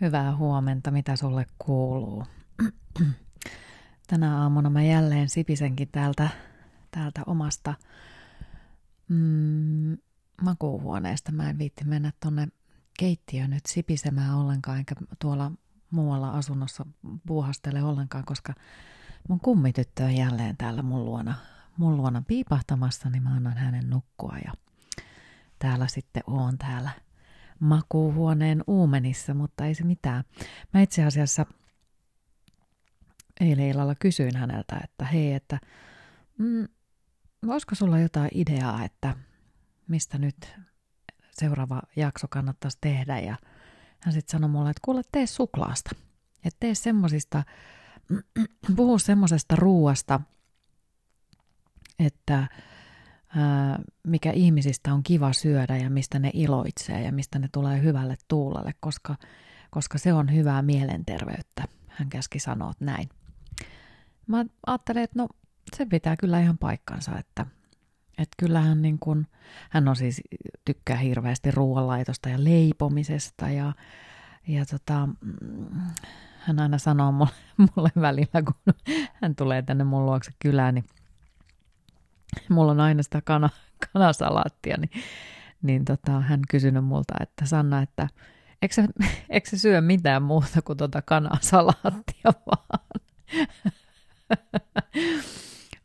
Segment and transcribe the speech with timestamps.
[0.00, 2.24] Hyvää huomenta, mitä sulle kuuluu?
[4.06, 6.28] Tänä aamuna mä jälleen sipisenkin täältä,
[6.90, 7.74] täältä omasta
[9.08, 9.98] mm,
[10.42, 11.32] makuuhuoneesta.
[11.32, 12.48] Mä en viitti mennä tonne
[12.98, 15.52] keittiöön nyt sipisemään ollenkaan, enkä tuolla
[15.90, 16.86] muualla asunnossa
[17.26, 18.54] puuhastele ollenkaan, koska
[19.28, 21.34] mun kummityttö on jälleen täällä mun luona,
[21.76, 24.52] mun luona piipahtamassa, niin mä annan hänen nukkua ja
[25.58, 26.90] täällä sitten oon täällä–
[27.60, 30.24] makuuhuoneen uumenissa, mutta ei se mitään.
[30.74, 31.46] Mä itse asiassa
[33.40, 35.58] eilen illalla kysyin häneltä, että hei, että
[36.38, 36.68] mm,
[37.46, 39.16] voisiko sulla jotain ideaa, että
[39.88, 40.54] mistä nyt
[41.32, 43.36] seuraava jakso kannattaisi tehdä ja
[44.00, 45.90] hän sitten sanoi mulle, että kuule tee suklaasta,
[46.44, 47.42] että tee semmosista,
[48.76, 50.20] puhu semmosesta ruuasta,
[51.98, 52.46] että
[54.06, 58.74] mikä ihmisistä on kiva syödä ja mistä ne iloitsee ja mistä ne tulee hyvälle tuulelle,
[58.80, 59.16] koska,
[59.70, 61.64] koska se on hyvää mielenterveyttä.
[61.88, 63.08] Hän käski sanoa näin.
[64.26, 65.28] Mä ajattelin, että no
[65.76, 67.46] se pitää kyllä ihan paikkansa, että,
[68.18, 69.26] että kyllähän niin kun,
[69.70, 70.20] hän on siis
[70.64, 73.72] tykkää hirveästi ruoanlaitosta ja leipomisesta ja,
[74.48, 75.08] ja tota,
[76.38, 77.30] hän aina sanoo mulle,
[77.76, 78.74] mulle välillä, kun
[79.22, 80.84] hän tulee tänne mun luokse kylään, niin
[82.48, 83.50] mulla on aina sitä kana,
[83.92, 84.90] kanasalaattia, niin,
[85.62, 88.08] niin tota, hän kysynyt multa, että Sanna, että
[88.62, 88.84] eikö sä,
[89.30, 92.90] eikö sä syö mitään muuta kuin tota kanasalaattia vaan?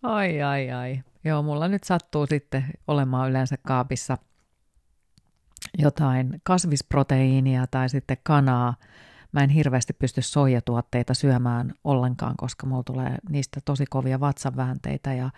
[0.04, 1.04] ai, ai, ai.
[1.24, 4.18] Joo, mulla nyt sattuu sitten olemaan yleensä kaapissa
[5.78, 8.76] jotain kasvisproteiinia tai sitten kanaa.
[9.32, 15.30] Mä en hirveästi pysty soijatuotteita syömään ollenkaan, koska mulla tulee niistä tosi kovia vatsanväänteitä ja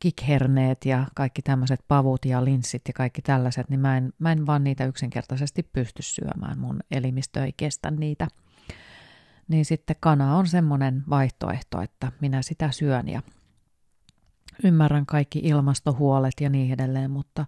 [0.00, 4.46] kikherneet ja kaikki tämmöiset pavut ja linssit ja kaikki tällaiset, niin mä en, mä en
[4.46, 6.58] vaan niitä yksinkertaisesti pysty syömään.
[6.58, 8.28] Mun elimistö ei kestä niitä.
[9.48, 13.22] Niin sitten kana on semmoinen vaihtoehto, että minä sitä syön ja
[14.64, 17.46] ymmärrän kaikki ilmastohuolet ja niin edelleen, mutta,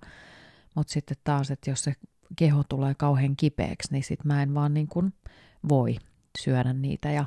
[0.74, 1.94] mutta sitten taas, että jos se
[2.36, 5.14] keho tulee kauhean kipeäksi, niin sitten mä en vaan niin kuin
[5.68, 5.96] voi
[6.38, 7.24] syödä niitä ja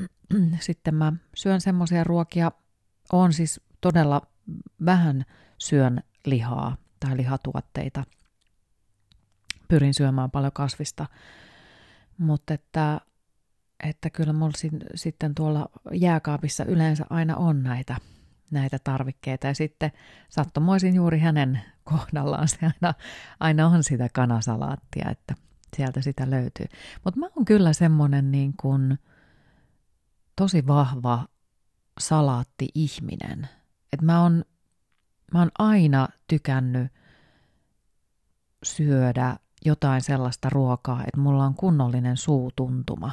[0.60, 2.52] sitten mä syön semmoisia ruokia,
[3.12, 4.22] on siis todella
[4.84, 5.24] vähän
[5.58, 8.04] syön lihaa tai lihatuotteita.
[9.68, 11.06] Pyrin syömään paljon kasvista,
[12.18, 13.00] mutta että,
[13.84, 14.52] että kyllä mulla
[14.94, 17.96] sitten tuolla jääkaapissa yleensä aina on näitä,
[18.50, 19.46] näitä tarvikkeita.
[19.46, 19.92] Ja sitten
[20.28, 22.94] sattumoisin juuri hänen kohdallaan se aina,
[23.40, 25.34] aina on sitä kanasalaattia, että
[25.76, 26.66] sieltä sitä löytyy.
[27.04, 28.98] Mutta mä oon kyllä semmoinen niin kuin
[30.36, 31.28] tosi vahva
[32.00, 33.48] salaatti-ihminen.
[33.92, 34.44] Että mä oon,
[35.32, 36.92] mä oon aina tykännyt
[38.62, 43.12] syödä jotain sellaista ruokaa, että mulla on kunnollinen suutuntuma.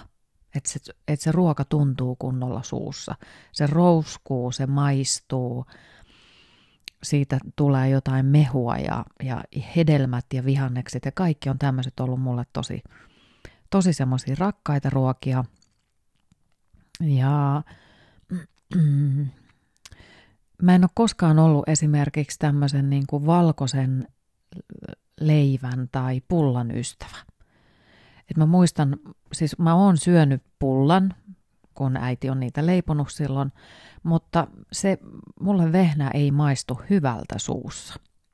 [0.55, 3.15] Että se, että se ruoka tuntuu kunnolla suussa.
[3.51, 5.65] Se rouskuu, se maistuu,
[7.03, 9.43] siitä tulee jotain mehua ja, ja
[9.75, 12.83] hedelmät ja vihannekset ja kaikki on tämmöiset ollut mulle tosi,
[13.69, 15.43] tosi semmoisia rakkaita ruokia.
[17.01, 17.63] Ja
[18.75, 19.27] mm,
[20.61, 24.07] mä en ole koskaan ollut esimerkiksi tämmöisen niin kuin valkoisen
[25.21, 27.17] leivän tai pullan ystävä.
[28.31, 28.97] Et mä muistan,
[29.33, 31.13] siis mä oon syönyt pullan,
[31.73, 33.51] kun äiti on niitä leiponut silloin,
[34.03, 34.97] mutta se
[35.39, 37.93] mulle vehnä ei maistu hyvältä suussa.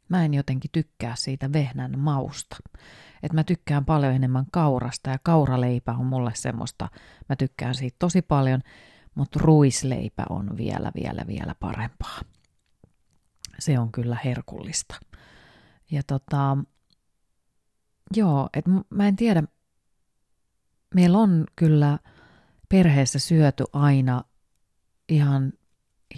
[0.09, 2.57] Mä en jotenkin tykkää siitä vehnän mausta.
[3.23, 6.89] Et mä tykkään paljon enemmän kaurasta ja kauraleipä on mulle semmoista,
[7.29, 8.61] mä tykkään siitä tosi paljon
[9.15, 12.21] mutta ruisleipä on vielä, vielä, vielä parempaa.
[13.59, 14.95] Se on kyllä herkullista.
[15.91, 16.57] Ja tota,
[18.15, 19.43] joo, et mä en tiedä,
[20.95, 21.99] meillä on kyllä
[22.69, 24.23] perheessä syöty aina
[25.09, 25.53] ihan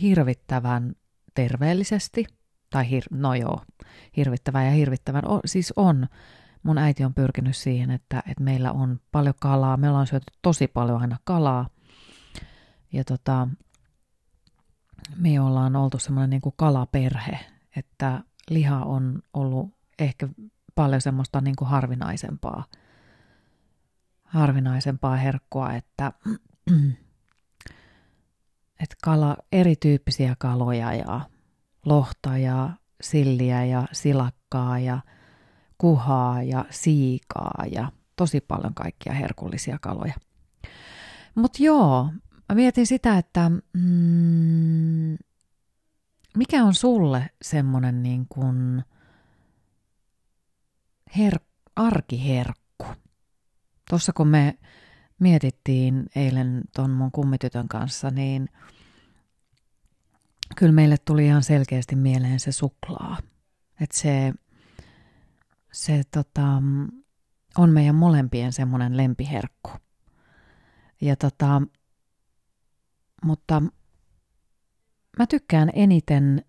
[0.02, 0.96] hirvittävän
[1.34, 2.26] terveellisesti,
[2.70, 3.62] tai hir- no joo,
[4.18, 6.08] hirvittävän ja hirvittävän, o, siis on.
[6.64, 10.68] Mun äiti on pyrkinyt siihen, että, että meillä on paljon kalaa, meillä on syöty tosi
[10.68, 11.70] paljon aina kalaa,
[12.94, 13.48] ja tota,
[15.16, 17.40] me ollaan oltu semmoinen niin kuin kalaperhe,
[17.76, 19.70] että liha on ollut
[20.00, 20.30] ehkä
[20.76, 22.66] paljon semmoista niin kuin harvinaisempaa,
[24.24, 26.12] harvinaisempaa herkkua, että,
[28.84, 31.22] että kala, erityyppisiä kaloja ja
[31.86, 32.70] lohta ja
[33.02, 35.00] silliä ja silakkaa ja
[35.78, 40.14] kuhaa ja siikaa ja tosi paljon kaikkia herkullisia kaloja.
[41.36, 42.10] Mutta joo,
[42.50, 45.18] Mä mietin sitä, että mm,
[46.38, 48.84] mikä on sulle semmoinen niin kuin
[51.18, 51.46] her-
[51.76, 52.86] arkiherkku?
[53.90, 54.58] Tuossa kun me
[55.20, 58.50] mietittiin eilen ton mun kummitytön kanssa, niin
[60.56, 63.18] kyllä meille tuli ihan selkeästi mieleen se suklaa.
[63.82, 64.34] Että se,
[65.72, 66.62] se tota,
[67.58, 69.72] on meidän molempien semmoinen lempiherkku.
[71.02, 71.62] Ja tota,
[73.24, 73.62] mutta
[75.18, 76.46] mä tykkään eniten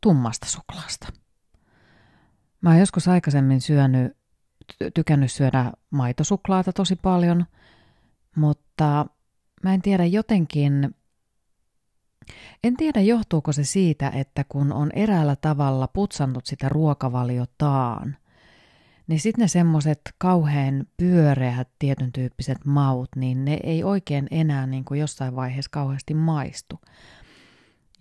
[0.00, 1.12] tummasta suklaasta.
[2.60, 4.16] Mä oon joskus aikaisemmin syönyt,
[4.94, 7.46] tykännyt syödä maitosuklaata tosi paljon,
[8.36, 9.06] mutta
[9.62, 10.94] mä en tiedä jotenkin,
[12.64, 18.16] en tiedä johtuuko se siitä, että kun on eräällä tavalla putsannut sitä ruokavaliotaan,
[19.10, 24.84] niin sitten ne semmoiset kauhean pyöreät tietyn tyyppiset maut, niin ne ei oikein enää niin
[24.84, 26.80] kuin jossain vaiheessa kauheasti maistu.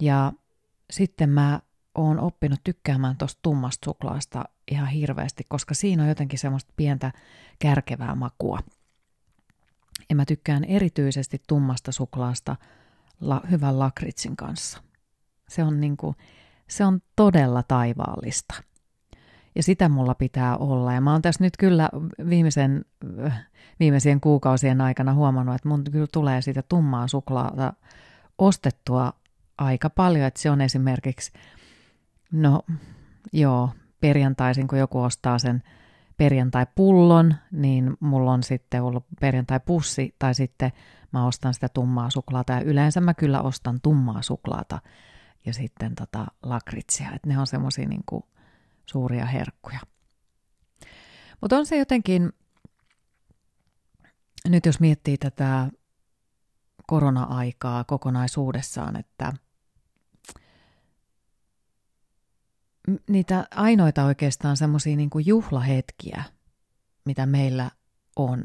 [0.01, 0.33] Ja
[0.91, 1.59] sitten mä
[1.95, 7.11] oon oppinut tykkäämään tuosta tummasta suklaasta ihan hirveästi, koska siinä on jotenkin semmoista pientä
[7.59, 8.59] kärkevää makua.
[10.09, 12.55] Ja mä tykkään erityisesti tummasta suklaasta
[13.21, 14.83] la, hyvän lakritsin kanssa.
[15.49, 16.15] Se on, niinku,
[16.67, 18.68] se on todella taivaallista.
[19.59, 20.93] Ja sitä mulla pitää olla.
[20.93, 21.89] Ja mä oon tässä nyt kyllä
[22.29, 22.85] viimeisen,
[23.79, 27.73] viimeisien kuukausien aikana huomannut, että mun kyllä tulee siitä tummaa suklaata
[28.37, 29.13] ostettua
[29.57, 30.25] aika paljon.
[30.25, 31.31] Että se on esimerkiksi,
[32.31, 32.61] no
[33.33, 33.69] joo,
[34.01, 35.63] perjantaisin kun joku ostaa sen
[36.17, 40.71] perjantai-pullon, niin mulla on sitten ollut perjantai-pussi, tai sitten
[41.13, 44.79] mä ostan sitä tummaa suklaata, ja yleensä mä kyllä ostan tummaa suklaata
[45.45, 48.23] ja sitten tota lakritsia, että ne on semmosia niin kuin
[48.89, 49.79] suuria herkkuja.
[51.41, 52.29] Mutta on se jotenkin,
[54.47, 55.69] nyt jos miettii tätä
[56.87, 59.33] korona-aikaa kokonaisuudessaan, että
[63.09, 66.23] niitä ainoita oikeastaan semmoisia niin juhlahetkiä,
[67.05, 67.71] mitä meillä
[68.15, 68.43] on,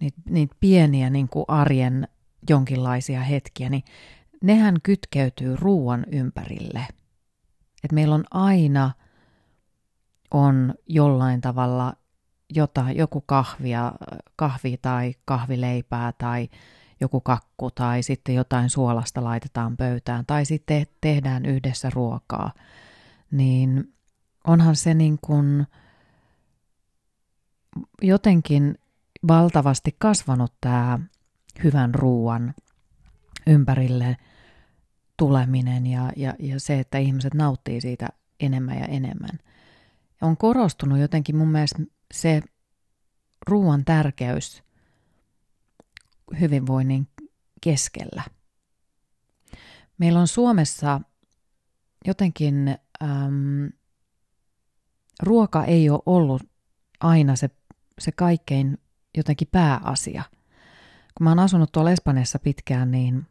[0.00, 2.08] niitä, niitä pieniä niin kuin arjen
[2.50, 3.82] jonkinlaisia hetkiä, niin
[4.42, 6.86] nehän kytkeytyy ruoan ympärille–
[7.84, 8.90] että meillä on aina
[10.30, 11.94] on jollain tavalla
[12.54, 13.92] jotain, joku kahvia,
[14.36, 16.48] kahvi tai kahvileipää tai
[17.00, 22.52] joku kakku tai sitten jotain suolasta laitetaan pöytään tai sitten tehdään yhdessä ruokaa,
[23.30, 23.94] niin
[24.46, 25.66] onhan se niin kuin
[28.02, 28.78] jotenkin
[29.28, 30.98] valtavasti kasvanut tämä
[31.64, 32.54] hyvän ruoan
[33.46, 34.16] ympärille–
[35.20, 38.08] tuleminen ja, ja, ja se, että ihmiset nauttii siitä
[38.40, 39.38] enemmän ja enemmän.
[40.20, 41.82] On korostunut jotenkin mun mielestä
[42.14, 42.42] se
[43.48, 44.62] ruoan tärkeys
[46.40, 47.08] hyvinvoinnin
[47.60, 48.22] keskellä.
[49.98, 51.00] Meillä on Suomessa
[52.06, 52.68] jotenkin
[53.02, 53.70] äm,
[55.22, 56.42] ruoka ei ole ollut
[57.00, 57.50] aina se,
[57.98, 58.78] se kaikkein
[59.16, 60.22] jotenkin pääasia.
[61.14, 63.26] Kun mä oon asunut tuolla Espanjassa pitkään, niin–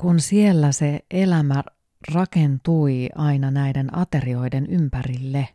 [0.00, 1.64] kun siellä se elämä
[2.14, 5.48] rakentui aina näiden aterioiden ympärille,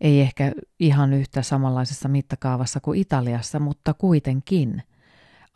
[0.00, 4.82] ei ehkä ihan yhtä samanlaisessa mittakaavassa kuin Italiassa, mutta kuitenkin.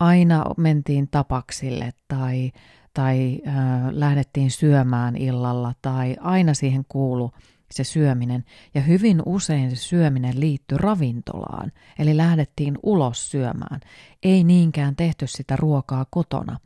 [0.00, 2.52] Aina mentiin tapaksille tai,
[2.94, 3.55] tai äh,
[3.90, 7.31] lähdettiin syömään illalla tai aina siihen kuulu
[7.70, 8.44] se syöminen.
[8.75, 13.80] Ja hyvin usein se syöminen liittyi ravintolaan, eli lähdettiin ulos syömään.
[14.23, 16.59] Ei niinkään tehty sitä ruokaa kotona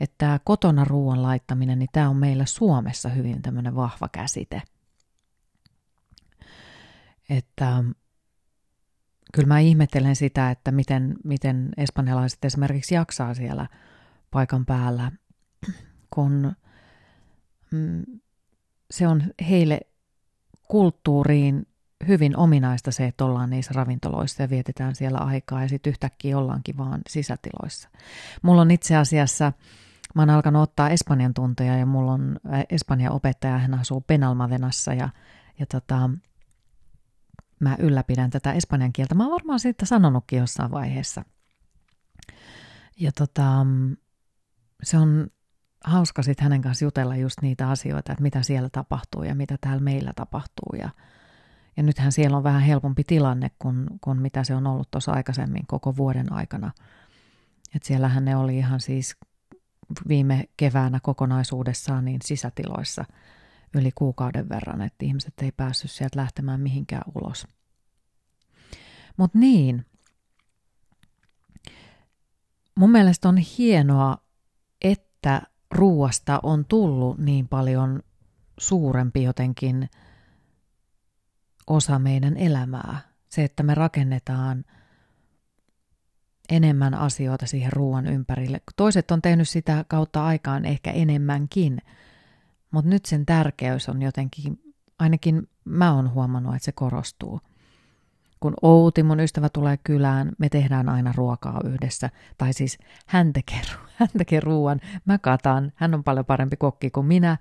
[0.00, 4.62] että tämä kotona ruoan laittaminen, niin tämä on meillä Suomessa hyvin tämmöinen vahva käsite.
[7.30, 7.84] Että
[9.34, 13.66] kyllä mä ihmettelen sitä, että miten, miten espanjalaiset esimerkiksi jaksaa siellä
[14.30, 15.12] paikan päällä,
[16.10, 16.52] kun
[17.70, 18.04] mm,
[18.90, 19.80] se on heille
[20.68, 21.66] kulttuuriin
[22.08, 26.76] hyvin ominaista se, että ollaan niissä ravintoloissa ja vietetään siellä aikaa ja sitten yhtäkkiä ollaankin
[26.76, 27.88] vaan sisätiloissa.
[28.42, 29.52] Mulla on itse asiassa
[30.14, 32.36] Mä oon alkanut ottaa espanjan tunteja ja mulla on
[32.70, 35.08] espanjan opettaja, hän asuu Penalmavenassa ja,
[35.58, 36.10] ja tota,
[37.60, 39.14] mä ylläpidän tätä espanjan kieltä.
[39.14, 41.24] Mä oon varmaan siitä sanonutkin jossain vaiheessa.
[43.00, 43.66] Ja tota,
[44.82, 45.26] se on
[45.84, 49.82] hauska sitten hänen kanssa jutella just niitä asioita, että mitä siellä tapahtuu ja mitä täällä
[49.82, 50.74] meillä tapahtuu.
[50.78, 50.90] Ja,
[51.76, 55.66] ja nythän siellä on vähän helpompi tilanne kuin, kuin mitä se on ollut tuossa aikaisemmin
[55.66, 56.72] koko vuoden aikana.
[57.74, 59.16] Että siellähän ne oli ihan siis
[60.08, 63.04] viime keväänä kokonaisuudessaan niin sisätiloissa
[63.74, 67.46] yli kuukauden verran, että ihmiset ei päässyt sieltä lähtemään mihinkään ulos.
[69.16, 69.86] Mutta niin,
[72.74, 74.18] mun mielestä on hienoa,
[74.82, 78.02] että ruuasta on tullut niin paljon
[78.58, 79.88] suurempi jotenkin
[81.66, 82.98] osa meidän elämää.
[83.28, 84.64] Se, että me rakennetaan
[86.48, 88.60] enemmän asioita siihen ruoan ympärille.
[88.76, 91.78] Toiset on tehnyt sitä kautta aikaan ehkä enemmänkin,
[92.70, 97.40] mutta nyt sen tärkeys on jotenkin, ainakin mä oon huomannut, että se korostuu–
[98.44, 102.10] kun Outi, mun ystävä, tulee kylään, me tehdään aina ruokaa yhdessä.
[102.38, 103.60] Tai siis hän tekee,
[103.98, 107.36] hän tekee ruoan, mä katan, hän on paljon parempi kokki kuin minä,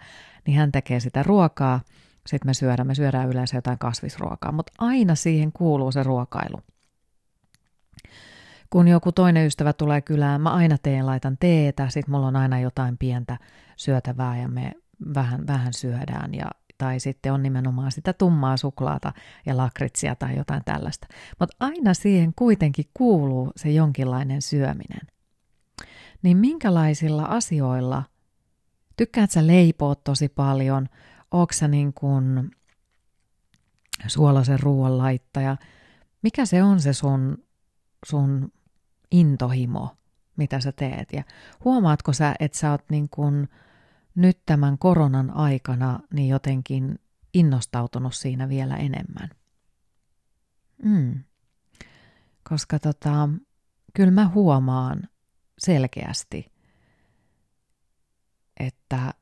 [0.48, 1.82] niin hän tekee sitä ruokaa.
[2.28, 6.58] Sitten me syödään, me syödään yleensä jotain kasvisruokaa, mutta aina siihen kuuluu se ruokailu.
[8.70, 12.60] Kun joku toinen ystävä tulee kylään, mä aina teen, laitan teetä, sitten mulla on aina
[12.60, 13.38] jotain pientä
[13.78, 14.72] syötävää ja me
[15.16, 16.46] vähän, vähän syödään ja
[16.78, 19.14] tai sitten on nimenomaan sitä tummaa suklaata
[19.46, 21.08] ja lakritsia tai jotain tällaista.
[21.40, 25.08] Mutta aina siihen kuitenkin kuuluu se jonkinlainen syöminen.
[26.22, 28.04] Niin minkälaisilla asioilla,
[28.98, 30.90] tykkäät sä leipoa tosi paljon,
[31.34, 32.52] ootko sä niin kuin
[34.08, 35.58] suolaisen ruoan laittaja,
[36.22, 37.38] mikä se on se sun,
[38.06, 38.52] sun
[39.12, 39.98] intohimo,
[40.38, 41.14] mitä sä teet.
[41.14, 41.24] Ja
[41.64, 43.50] huomaatko sä, että sä oot niin kuin
[44.16, 47.00] nyt tämän koronan aikana niin jotenkin
[47.34, 49.30] innostautunut siinä vielä enemmän.
[50.84, 51.24] Mm.
[52.50, 53.30] Koska tota,
[53.94, 55.04] kyllä mä huomaan
[55.58, 56.52] selkeästi,
[58.60, 59.14] että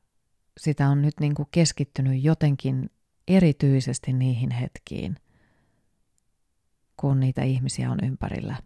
[0.60, 2.90] sitä on nyt niin kuin keskittynyt jotenkin
[3.28, 5.16] erityisesti niihin hetkiin,
[6.96, 8.56] kun niitä ihmisiä on ympärillä.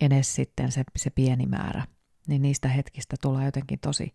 [0.00, 1.86] Edes sitten se, se pieni määrä,
[2.28, 4.14] niin niistä hetkistä tulee jotenkin tosi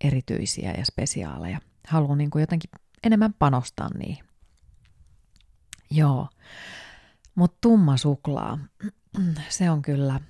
[0.00, 1.60] erityisiä ja spesiaaleja.
[1.88, 2.70] Haluan niin kuin jotenkin
[3.04, 4.24] enemmän panostaa niihin.
[5.90, 6.28] Joo,
[7.34, 8.58] mutta tumma suklaa,
[9.48, 10.20] se on kyllä,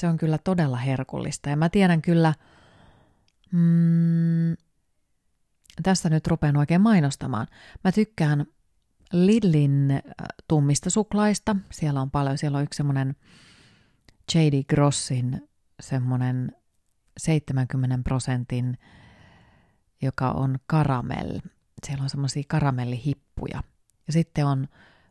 [0.00, 1.50] se on kyllä todella herkullista.
[1.50, 2.34] Ja mä tiedän kyllä,
[3.52, 4.56] mm,
[5.82, 7.46] tässä nyt rupean oikein mainostamaan.
[7.84, 8.46] Mä tykkään
[9.12, 10.00] Lidlin äh,
[10.48, 11.56] tummista suklaista.
[11.70, 13.16] Siellä on paljon, siellä on yksi semmoinen
[14.34, 14.64] J.D.
[14.64, 15.48] Grossin
[15.80, 16.52] semmoinen
[17.18, 18.78] 70 prosentin
[20.02, 21.38] joka on karamell.
[21.86, 23.62] Siellä on semmoisia karamellihippuja.
[24.06, 24.68] Ja sitten on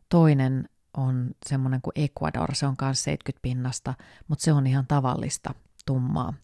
[0.08, 3.94] toinen on semmoinen kuin Ecuador, se on myös 70 pinnasta,
[4.28, 5.54] mutta se on ihan tavallista
[5.86, 6.34] tummaa.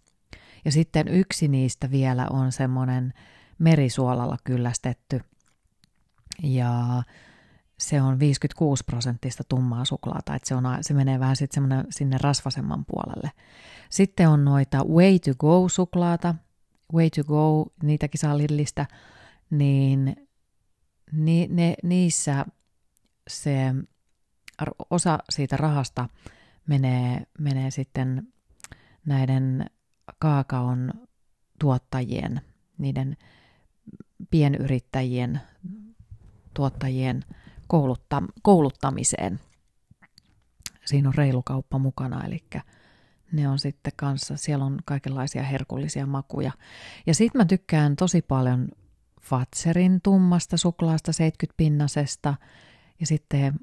[0.64, 3.12] Ja sitten yksi niistä vielä on semmoinen
[3.58, 5.20] merisuolalla kyllästetty.
[6.42, 7.02] Ja
[7.78, 11.52] se on 56 prosenttista tummaa suklaata, että se, on, se menee vähän sit
[11.90, 13.30] sinne rasvasemman puolelle.
[13.90, 16.34] Sitten on noita way to go suklaata,
[16.92, 18.86] Way to Go, niitäkin saa Lidlistä,
[19.50, 20.28] niin
[21.12, 22.46] ni, ne, niissä
[23.28, 23.74] se
[24.90, 26.08] osa siitä rahasta
[26.66, 28.32] menee, menee sitten
[29.06, 29.70] näiden
[30.18, 30.92] kaakaon
[31.58, 32.40] tuottajien,
[32.78, 33.16] niiden
[34.30, 35.40] pienyrittäjien,
[36.54, 37.24] tuottajien
[37.66, 39.40] koulutta, kouluttamiseen.
[40.84, 42.44] Siinä on reilu kauppa mukana, eli
[43.32, 46.52] ne on sitten kanssa, siellä on kaikenlaisia herkullisia makuja.
[47.06, 48.68] Ja sitten mä tykkään tosi paljon
[49.20, 52.34] Fatserin tummasta suklaasta 70-pinnasesta
[53.00, 53.54] ja sitten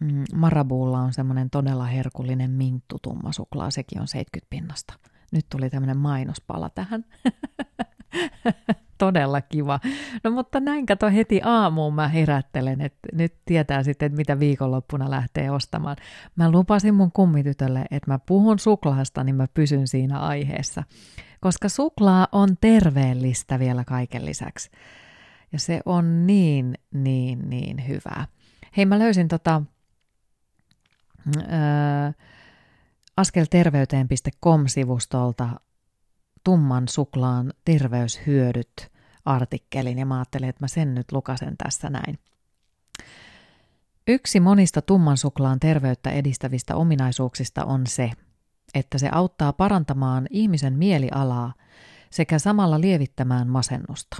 [0.00, 4.94] mm, Marabulla on semmoinen todella herkullinen minttu tumma suklaa, sekin on 70 pinnasta.
[5.32, 7.04] Nyt tuli tämmöinen mainospala tähän.
[9.00, 9.80] todella kiva.
[10.24, 15.10] No mutta näin kato heti aamuun mä herättelen, että nyt tietää sitten, että mitä viikonloppuna
[15.10, 15.96] lähtee ostamaan.
[16.36, 20.82] Mä lupasin mun kummitytölle, että mä puhun suklaasta, niin mä pysyn siinä aiheessa.
[21.40, 24.70] Koska suklaa on terveellistä vielä kaiken lisäksi.
[25.52, 28.26] Ja se on niin, niin, niin hyvää.
[28.76, 29.62] Hei, mä löysin tota,
[31.48, 32.12] ää,
[33.16, 35.48] askelterveyteen.com-sivustolta
[36.44, 38.90] tumman suklaan terveyshyödyt
[39.24, 42.18] artikkelin ja mä ajattelin, että mä sen nyt lukasen tässä näin.
[44.08, 48.10] Yksi monista tumman suklaan terveyttä edistävistä ominaisuuksista on se,
[48.74, 51.52] että se auttaa parantamaan ihmisen mielialaa
[52.10, 54.16] sekä samalla lievittämään masennusta.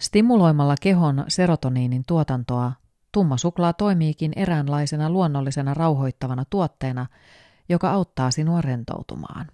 [0.00, 2.72] Stimuloimalla kehon serotoniinin tuotantoa,
[3.12, 7.06] tumma suklaa toimiikin eräänlaisena luonnollisena rauhoittavana tuotteena,
[7.68, 9.46] joka auttaa sinua rentoutumaan.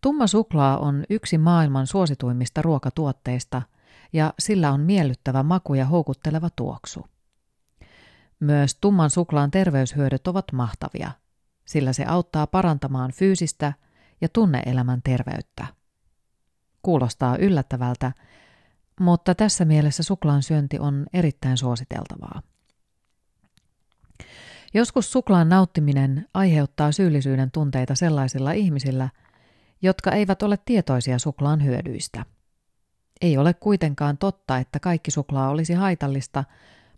[0.00, 3.62] Tumma suklaa on yksi maailman suosituimmista ruokatuotteista
[4.12, 7.06] ja sillä on miellyttävä maku ja houkutteleva tuoksu.
[8.40, 11.10] Myös tumman suklaan terveyshyödyt ovat mahtavia,
[11.64, 13.72] sillä se auttaa parantamaan fyysistä
[14.20, 15.66] ja tunneelämän terveyttä.
[16.82, 18.12] Kuulostaa yllättävältä,
[19.00, 22.42] mutta tässä mielessä suklaan syönti on erittäin suositeltavaa.
[24.74, 29.08] Joskus suklaan nauttiminen aiheuttaa syyllisyyden tunteita sellaisilla ihmisillä–
[29.82, 32.24] jotka eivät ole tietoisia suklaan hyödyistä.
[33.20, 36.44] Ei ole kuitenkaan totta, että kaikki suklaa olisi haitallista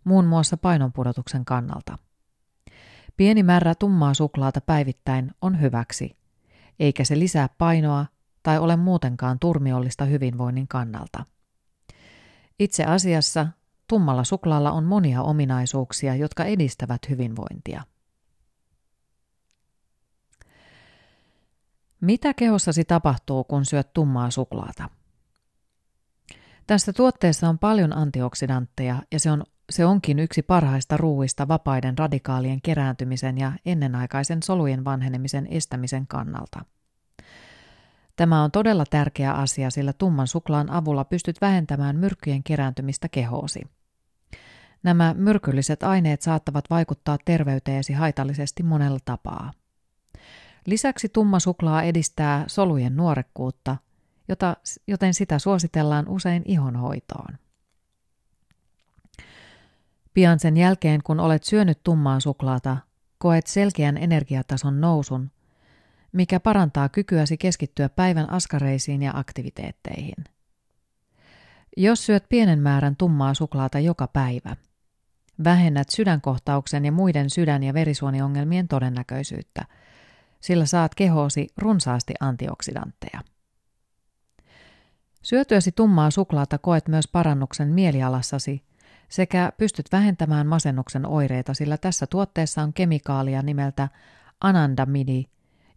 [0.03, 1.97] muun muassa painonpudotuksen kannalta.
[3.17, 6.17] Pieni määrä tummaa suklaata päivittäin on hyväksi,
[6.79, 8.05] eikä se lisää painoa
[8.43, 11.25] tai ole muutenkaan turmiollista hyvinvoinnin kannalta.
[12.59, 13.47] Itse asiassa
[13.87, 17.83] tummalla suklaalla on monia ominaisuuksia, jotka edistävät hyvinvointia.
[22.03, 24.89] Mitä kehossasi tapahtuu, kun syöt tummaa suklaata?
[26.67, 32.61] Tässä tuotteessa on paljon antioksidantteja ja se, on, se onkin yksi parhaista ruuista vapaiden radikaalien
[32.61, 36.65] kerääntymisen ja ennenaikaisen solujen vanhenemisen estämisen kannalta.
[38.15, 43.61] Tämä on todella tärkeä asia, sillä tumman suklaan avulla pystyt vähentämään myrkkyjen kerääntymistä kehoosi.
[44.83, 49.51] Nämä myrkylliset aineet saattavat vaikuttaa terveyteesi haitallisesti monella tapaa.
[50.65, 53.77] Lisäksi tumma suklaa edistää solujen nuorekkuutta,
[54.27, 57.37] jota, joten sitä suositellaan usein ihonhoitoon.
[60.13, 62.77] Pian sen jälkeen, kun olet syönyt tummaa suklaata,
[63.17, 65.31] koet selkeän energiatason nousun,
[66.11, 70.23] mikä parantaa kykyäsi keskittyä päivän askareisiin ja aktiviteetteihin.
[71.77, 74.55] Jos syöt pienen määrän tummaa suklaata joka päivä,
[75.43, 79.65] vähennät sydänkohtauksen ja muiden sydän- ja verisuoniongelmien todennäköisyyttä–
[80.43, 83.21] sillä saat kehoosi runsaasti antioksidantteja.
[85.21, 88.63] Syötyäsi tummaa suklaata koet myös parannuksen mielialassasi
[89.09, 93.89] sekä pystyt vähentämään masennuksen oireita, sillä tässä tuotteessa on kemikaalia nimeltä
[94.41, 95.23] anandamidi,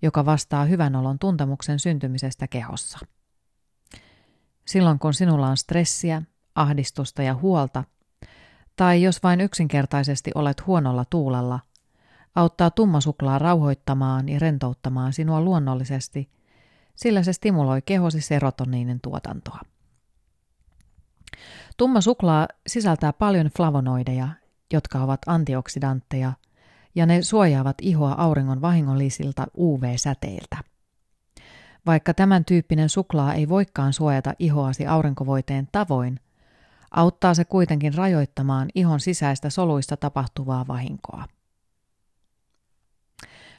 [0.02, 2.99] joka vastaa hyvän olon tuntemuksen syntymisestä kehossa.
[4.66, 6.23] Silloin kun sinulla on stressiä,
[6.54, 7.85] ahdistusta ja huolta,
[8.76, 11.61] tai jos vain yksinkertaisesti olet huonolla tuulella,
[12.36, 16.30] auttaa tummasuklaa rauhoittamaan ja rentouttamaan sinua luonnollisesti,
[16.94, 19.60] sillä se stimuloi kehosi serotoniinin tuotantoa.
[21.76, 24.28] Tumma suklaa sisältää paljon flavonoideja,
[24.72, 26.32] jotka ovat antioksidantteja,
[26.94, 30.56] ja ne suojaavat ihoa auringon vahingollisilta UV-säteiltä.
[31.86, 36.20] Vaikka tämän tyyppinen suklaa ei voikaan suojata ihoasi aurinkovoiteen tavoin,
[36.90, 41.25] auttaa se kuitenkin rajoittamaan ihon sisäistä soluista tapahtuvaa vahinkoa.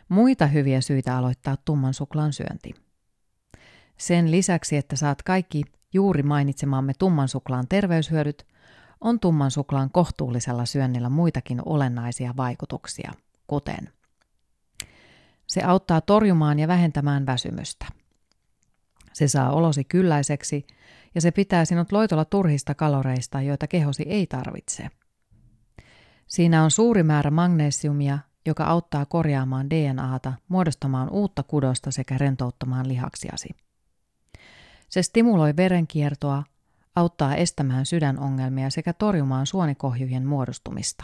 [0.10, 2.74] Muita hyviä syitä aloittaa tumman suklaan syönti.
[3.98, 8.48] Sen lisäksi, että saat kaikki juuri mainitsemamme tumman suklaan terveyshyödyt,
[9.02, 13.12] on tumman suklaan kohtuullisella syönnillä muitakin olennaisia vaikutuksia,
[13.48, 13.90] kuten
[15.48, 17.86] se auttaa torjumaan ja vähentämään väsymystä.
[19.14, 20.68] Se saa olosi kylläiseksi
[21.16, 24.88] ja se pitää sinut loitolla turhista kaloreista, joita kehosi ei tarvitse.
[26.28, 33.50] Siinä on suuri määrä magnesiumia, joka auttaa korjaamaan DNAta, muodostamaan uutta kudosta sekä rentouttamaan lihaksiasi.
[34.90, 36.44] Se stimuloi verenkiertoa,
[36.96, 41.04] auttaa estämään sydänongelmia sekä torjumaan suonikohjujen muodostumista.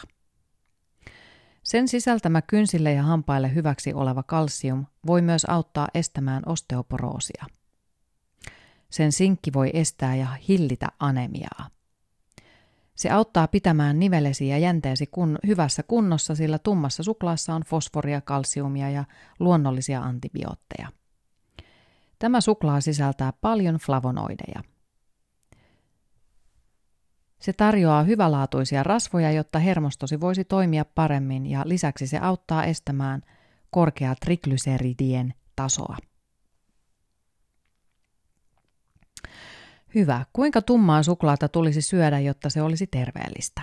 [1.64, 7.46] Sen sisältämä kynsille ja hampaille hyväksi oleva kalsium voi myös auttaa estämään osteoporoosia.
[8.90, 11.73] Sen sinkki voi estää ja hillitä anemiaa.
[12.96, 18.90] Se auttaa pitämään nivelesi ja jänteesi kun hyvässä kunnossa, sillä tummassa suklaassa on fosforia, kalsiumia
[18.90, 19.04] ja
[19.40, 20.88] luonnollisia antibiootteja.
[22.20, 24.64] Tämä suklaa sisältää paljon flavonoideja.
[27.40, 33.22] Se tarjoaa hyvälaatuisia rasvoja, jotta hermostosi voisi toimia paremmin ja lisäksi se auttaa estämään
[33.70, 35.98] korkeaa triglyseridien tasoa.
[39.96, 40.26] Hyvä.
[40.34, 43.62] Kuinka tummaa suklaata tulisi syödä, jotta se olisi terveellistä?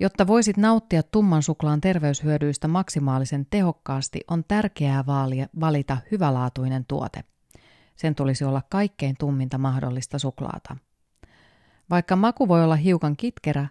[0.00, 7.24] Jotta voisit nauttia tumman suklaan terveyshyödyistä maksimaalisen tehokkaasti, on tärkeää vaalia, valita hyvälaatuinen tuote.
[7.96, 10.76] Sen tulisi olla kaikkein tumminta mahdollista suklaata.
[11.90, 13.68] Vaikka maku voi olla hiukan kitkerä,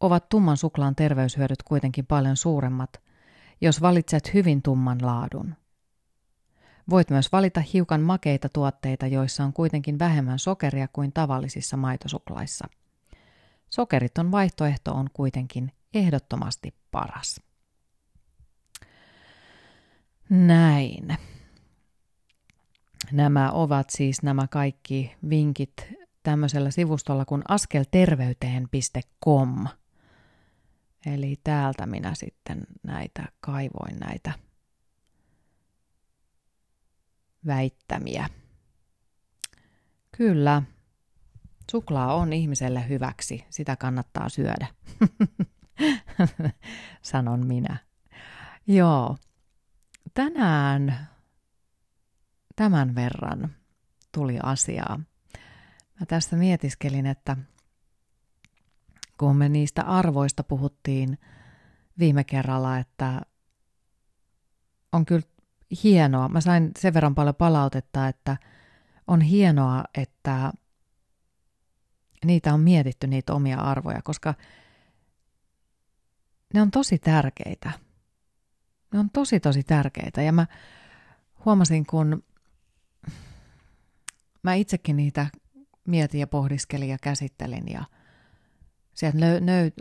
[0.00, 3.00] ovat tumman suklaan terveyshyödyt kuitenkin paljon suuremmat,
[3.60, 5.54] jos valitset hyvin tumman laadun.
[6.90, 12.68] Voit myös valita hiukan makeita tuotteita, joissa on kuitenkin vähemmän sokeria kuin tavallisissa maitosuklaissa.
[13.70, 17.40] Sokeriton vaihtoehto on kuitenkin ehdottomasti paras.
[20.30, 21.16] Näin.
[23.12, 25.72] Nämä ovat siis nämä kaikki vinkit
[26.22, 29.66] tämmöisellä sivustolla kuin askelterveyteen.com.
[31.06, 34.32] Eli täältä minä sitten näitä kaivoin näitä
[37.46, 38.28] väittämiä.
[40.16, 40.62] Kyllä,
[41.70, 44.66] suklaa on ihmiselle hyväksi, sitä kannattaa syödä,
[47.02, 47.76] sanon minä.
[48.66, 49.16] Joo,
[50.14, 51.08] tänään
[52.56, 53.54] tämän verran
[54.12, 55.00] tuli asiaa.
[56.00, 57.36] mä tässä mietiskelin, että
[59.18, 61.18] kun me niistä arvoista puhuttiin
[61.98, 63.20] viime kerralla, että
[64.92, 65.26] on kyllä
[65.84, 66.28] hienoa.
[66.28, 68.36] Mä sain sen verran paljon palautetta, että
[69.06, 70.52] on hienoa, että
[72.24, 74.34] niitä on mietitty, niitä omia arvoja, koska
[76.54, 77.70] ne on tosi tärkeitä.
[78.92, 80.22] Ne on tosi, tosi tärkeitä.
[80.22, 80.46] Ja mä
[81.44, 82.24] huomasin, kun
[84.42, 85.26] mä itsekin niitä
[85.86, 87.84] mietin ja pohdiskelin ja käsittelin ja
[88.94, 89.18] sieltä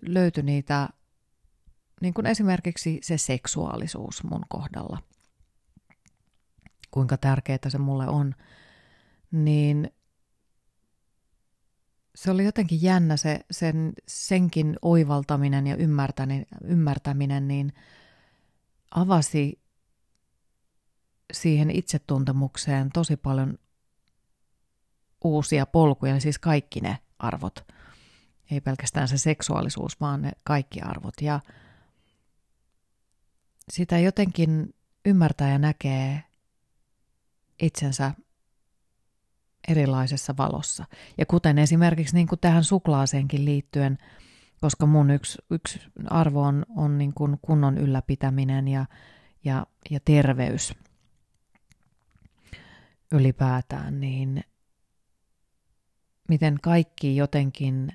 [0.02, 0.90] löytyi niitä,
[2.02, 4.98] niin kuin esimerkiksi se seksuaalisuus mun kohdalla.
[6.92, 8.36] Kuinka tärkeää se mulle on.
[9.32, 9.92] Niin
[12.16, 17.74] se oli jotenkin jännä se, sen, senkin oivaltaminen ja ymmärtäminen, ymmärtäminen, niin
[18.92, 19.62] avasi
[21.34, 23.58] siihen itsetuntemukseen tosi paljon
[25.24, 27.68] uusia polkuja, siis kaikki ne arvot.
[28.52, 31.22] Ei pelkästään se seksuaalisuus, vaan ne kaikki arvot.
[31.22, 31.40] Ja
[33.72, 34.76] sitä jotenkin
[35.06, 36.24] ymmärtää ja näkee
[37.62, 38.12] itsensä
[39.68, 40.86] erilaisessa valossa.
[41.18, 43.98] Ja kuten esimerkiksi niin kuin tähän suklaaseenkin liittyen,
[44.62, 48.86] koska mun yksi, yksi arvo on, on niin kuin kunnon ylläpitäminen ja,
[49.44, 50.74] ja, ja terveys
[53.12, 54.44] ylipäätään, niin
[56.30, 57.92] miten kaikki jotenkin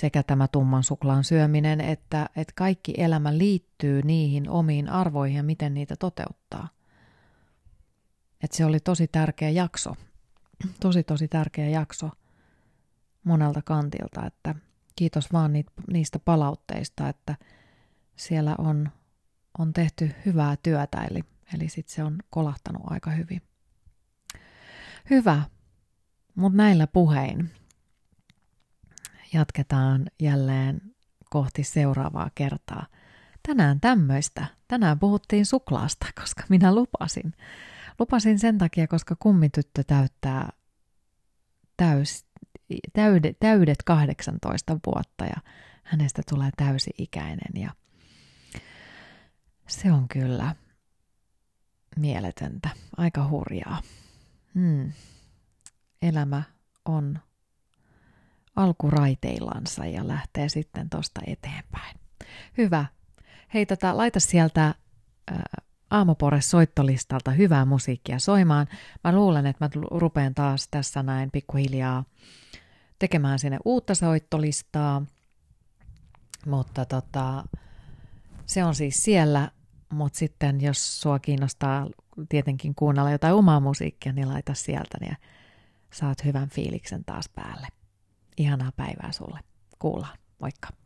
[0.00, 5.74] sekä tämä tumman suklaan syöminen, että, että kaikki elämä liittyy niihin omiin arvoihin ja miten
[5.74, 6.68] niitä toteuttaa.
[8.42, 9.94] Että se oli tosi tärkeä jakso,
[10.80, 12.10] tosi tosi tärkeä jakso
[13.24, 14.54] monelta kantilta, että
[14.96, 15.52] kiitos vaan
[15.92, 17.36] niistä palautteista, että
[18.16, 18.90] siellä on,
[19.58, 21.24] on tehty hyvää työtä, eli,
[21.54, 23.42] eli sitten se on kolahtanut aika hyvin.
[25.10, 25.42] Hyvä,
[26.34, 27.50] mutta näillä puhein
[29.32, 30.80] jatketaan jälleen
[31.30, 32.86] kohti seuraavaa kertaa.
[33.48, 34.46] Tänään tämmöistä.
[34.68, 37.34] Tänään puhuttiin suklaasta, koska minä lupasin.
[37.98, 40.48] Lupasin sen takia, koska kummityttö täyttää
[41.76, 42.26] täys,
[42.92, 45.36] täyde, täydet 18 vuotta ja
[45.82, 47.70] hänestä tulee täysi-ikäinen ja
[49.68, 50.54] se on kyllä
[51.96, 53.82] mieletöntä, aika hurjaa.
[54.54, 54.92] Hmm.
[56.02, 56.42] Elämä
[56.84, 57.18] on
[58.56, 62.00] alkuraiteillansa ja lähtee sitten tuosta eteenpäin.
[62.58, 62.86] Hyvä.
[63.54, 64.74] Hei, tota, laita sieltä ä,
[65.92, 68.66] Aamopore soittolistalta hyvää musiikkia soimaan.
[69.04, 72.04] Mä luulen, että mä rupean taas tässä näin pikkuhiljaa
[72.98, 75.02] tekemään sinne uutta soittolistaa.
[76.46, 77.44] Mutta tota,
[78.46, 79.50] se on siis siellä,
[79.92, 81.88] mutta sitten jos sua kiinnostaa
[82.28, 85.16] tietenkin kuunnella jotain omaa musiikkia, niin laita sieltä ja
[85.92, 87.66] saat hyvän fiiliksen taas päälle.
[88.36, 89.40] Ihanaa päivää sulle.
[89.78, 90.18] Kuullaan.
[90.40, 90.81] Moikka.